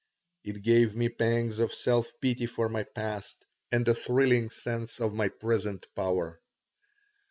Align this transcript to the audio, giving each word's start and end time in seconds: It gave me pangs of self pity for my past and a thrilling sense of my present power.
It 0.43 0.63
gave 0.63 0.95
me 0.95 1.09
pangs 1.09 1.59
of 1.59 1.71
self 1.71 2.07
pity 2.19 2.47
for 2.47 2.67
my 2.69 2.81
past 2.81 3.45
and 3.71 3.87
a 3.87 3.93
thrilling 3.93 4.49
sense 4.49 4.99
of 4.99 5.13
my 5.13 5.27
present 5.29 5.85
power. 5.95 6.41